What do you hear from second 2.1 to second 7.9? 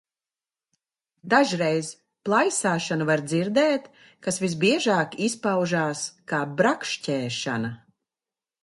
plaisāšanu var dzirdēt, kas visbiežāk izpaužās kā brakšķēšana.